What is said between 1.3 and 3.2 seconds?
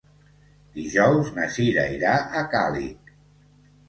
na Sira irà a Càlig.